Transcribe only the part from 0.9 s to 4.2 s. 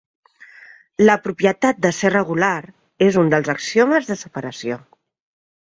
La propietat de ser regular és un dels axiomes